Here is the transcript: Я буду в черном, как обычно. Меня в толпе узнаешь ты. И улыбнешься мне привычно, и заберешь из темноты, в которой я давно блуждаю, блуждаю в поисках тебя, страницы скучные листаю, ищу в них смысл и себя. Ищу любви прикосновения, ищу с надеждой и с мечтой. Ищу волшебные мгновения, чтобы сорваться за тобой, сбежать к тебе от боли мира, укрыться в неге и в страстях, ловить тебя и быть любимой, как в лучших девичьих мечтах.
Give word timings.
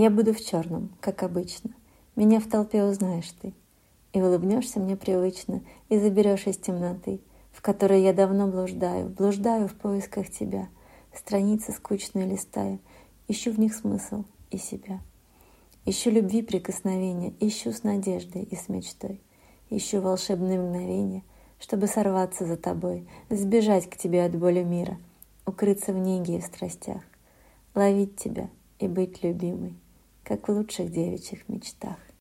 Я 0.00 0.10
буду 0.10 0.32
в 0.32 0.40
черном, 0.40 0.92
как 1.00 1.24
обычно. 1.24 1.70
Меня 2.14 2.38
в 2.38 2.46
толпе 2.46 2.84
узнаешь 2.84 3.32
ты. 3.42 3.52
И 4.12 4.22
улыбнешься 4.22 4.78
мне 4.78 4.96
привычно, 4.96 5.60
и 5.88 5.98
заберешь 5.98 6.46
из 6.46 6.56
темноты, 6.56 7.20
в 7.50 7.62
которой 7.62 8.00
я 8.02 8.12
давно 8.12 8.46
блуждаю, 8.46 9.08
блуждаю 9.08 9.66
в 9.66 9.74
поисках 9.74 10.30
тебя, 10.30 10.68
страницы 11.12 11.72
скучные 11.72 12.26
листаю, 12.26 12.78
ищу 13.26 13.50
в 13.50 13.58
них 13.58 13.74
смысл 13.74 14.22
и 14.52 14.58
себя. 14.58 15.00
Ищу 15.84 16.10
любви 16.10 16.42
прикосновения, 16.42 17.34
ищу 17.40 17.72
с 17.72 17.82
надеждой 17.82 18.44
и 18.44 18.54
с 18.54 18.68
мечтой. 18.68 19.20
Ищу 19.68 20.00
волшебные 20.00 20.60
мгновения, 20.60 21.24
чтобы 21.58 21.88
сорваться 21.88 22.46
за 22.46 22.56
тобой, 22.56 23.08
сбежать 23.30 23.90
к 23.90 23.96
тебе 23.96 24.24
от 24.24 24.38
боли 24.38 24.62
мира, 24.62 24.96
укрыться 25.44 25.92
в 25.92 25.98
неге 25.98 26.36
и 26.36 26.40
в 26.40 26.44
страстях, 26.44 27.02
ловить 27.74 28.14
тебя 28.14 28.48
и 28.78 28.86
быть 28.86 29.24
любимой, 29.24 29.74
как 30.28 30.46
в 30.46 30.52
лучших 30.52 30.92
девичьих 30.92 31.48
мечтах. 31.48 31.96